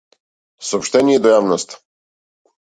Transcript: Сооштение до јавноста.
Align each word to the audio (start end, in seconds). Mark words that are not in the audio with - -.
Сооштение 0.69 1.19
до 1.27 1.35
јавноста. 1.35 1.79